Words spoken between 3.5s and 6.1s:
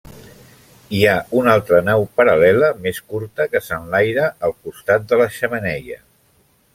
que s'enlaira al costat de la xemeneia.